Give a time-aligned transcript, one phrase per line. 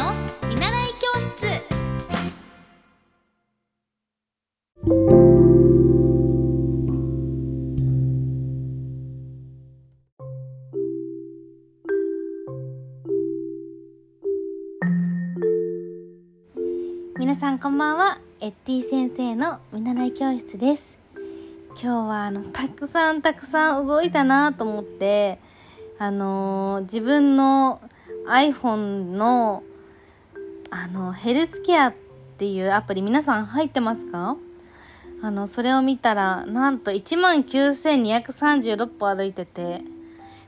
[0.00, 0.14] の
[0.48, 1.60] 見習い教室。
[17.18, 18.20] 皆さんこんばんは。
[18.40, 20.96] エッティ先生の見習い教室です。
[21.72, 25.38] 今日はあのたくさんたくさん動いたなと思って
[25.98, 27.82] あのー、自分の
[28.26, 29.62] iPhone の
[30.70, 31.94] あのヘルスケアっ
[32.38, 34.36] ていうアプリ皆さん入ってますか？
[35.22, 39.82] あのそれを見たらなんと1万9236歩歩いてて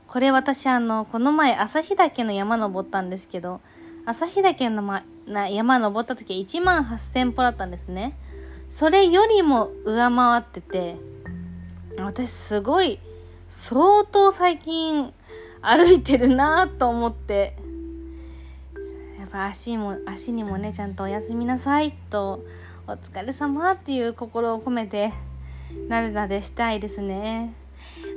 [0.07, 3.61] これ私あのこの前旭岳の山登ったんですけど
[4.05, 8.17] 旭岳の、ま、な山登った時1万8000歩だったんですね。
[8.67, 10.97] それよりも上回ってて
[11.99, 12.99] 私すごい
[13.47, 15.13] 相当最近
[15.61, 17.55] 歩いてるなと思って
[19.33, 22.45] ぱ足も足にもねちゃんとおやすみなさいと
[22.87, 25.11] お疲れ様っていう心を込めて
[25.87, 27.55] なでなでしたいですね。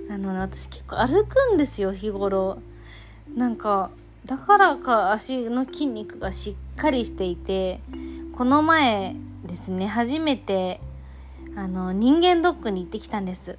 [0.08, 2.58] なので私結構歩くんですよ日頃。
[3.34, 3.91] なんか
[4.27, 7.80] だからか足の筋肉がしっかりしていて
[8.36, 10.80] この前ですね初めて
[11.56, 13.58] あの人間ドックに行ってきたんです。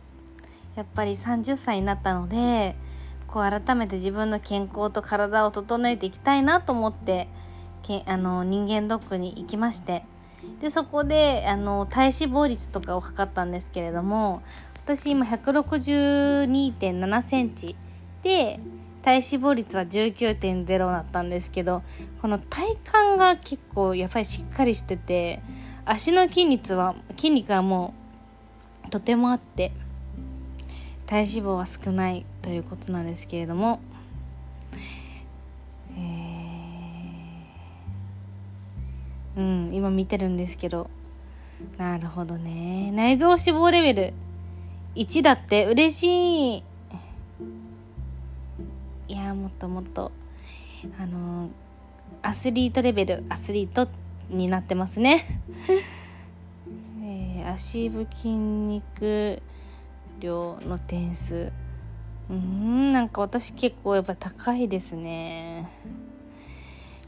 [0.75, 2.75] やっぱり30歳になったので
[3.25, 7.27] こう改めて自分の健康と体を整えていきたいなと思って
[7.83, 10.03] けあの人間ドックに行きまして
[10.61, 14.41] でそこであの体脂肪率とかを測ったんですけれども
[14.85, 17.75] 私今162.7センチ
[18.23, 18.59] で
[19.01, 21.83] 体脂肪率は19.0だったんですけど
[22.21, 22.79] この体幹
[23.17, 25.41] が結構やっぱりしっかりしてて
[25.85, 27.93] 足の筋肉は筋肉はも
[28.85, 29.71] うとてもあって
[31.07, 33.79] 体脂肪は少ないということなんですけれども、
[39.37, 40.89] うん今見てるんですけど。
[41.77, 42.91] なるほどね。
[42.91, 44.13] 内臓脂肪レベル。
[44.95, 45.65] 1だって。
[45.67, 46.63] 嬉しい。
[49.09, 50.11] いやもっともっと。
[50.99, 51.49] あの
[52.21, 53.23] アスリートレベル。
[53.29, 53.87] アスリート
[54.29, 55.41] になってますね、
[57.01, 59.41] えー、足部筋肉
[60.19, 61.51] 量の点数。
[62.29, 65.69] うんなんか私結構やっぱ高いですね。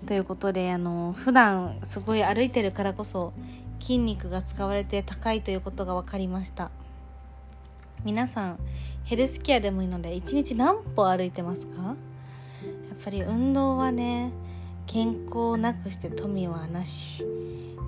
[0.10, 3.32] ということであの普段すごい歩いてるからこそ
[3.80, 6.72] 筋肉が使われて高いということが分かりました。
[8.04, 8.60] 皆さん
[9.04, 11.84] ヘルスケアでもいいので1日何歩歩いてますか？
[11.84, 11.96] やっ
[13.04, 14.32] ぱり運動はね
[14.88, 17.24] 健康をなくして富はなし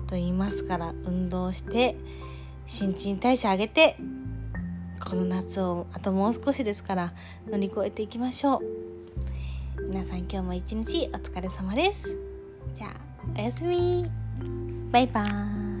[0.06, 1.96] と言いますから運動して
[2.68, 3.96] 新陳代謝上げて
[5.04, 7.12] この夏をあともう少しですから
[7.50, 8.91] 乗り越えていきましょう。
[9.80, 12.14] 皆さん今日も一日お疲れ様です
[12.74, 12.96] じゃあ
[13.36, 14.06] おやすみ
[14.90, 15.71] バイバーイ